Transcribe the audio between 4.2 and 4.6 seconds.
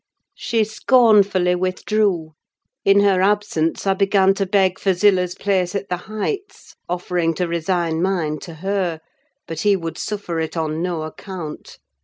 to